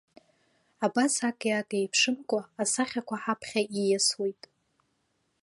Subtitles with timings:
[0.85, 4.41] Абас аки-аки еиԥшымкәа асахьақәа ҳаԥхьа ииасуеит.